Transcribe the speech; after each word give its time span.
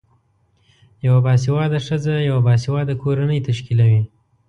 یوه 1.05 1.19
باسیواده 1.25 1.79
خځه 1.85 2.13
یوه 2.29 2.41
باسیواده 2.47 2.93
کورنۍ 3.01 3.39
تشکلوی 3.49 4.01